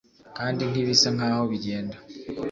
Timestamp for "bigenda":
1.51-1.97